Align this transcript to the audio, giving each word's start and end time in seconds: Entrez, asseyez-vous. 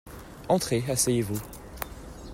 Entrez, 0.49 0.83
asseyez-vous. 0.89 1.39